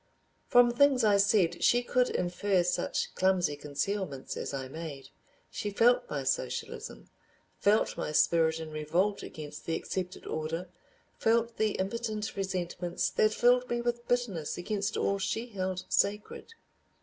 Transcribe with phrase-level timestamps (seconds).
[0.47, 5.09] From things I said she could infer such clumsy concealments as I made.
[5.51, 7.11] She felt my socialism,
[7.59, 10.69] felt my spirit in revolt against the accepted order,
[11.19, 16.55] felt the impotent resentments that filled me with bitterness against all she held sacred.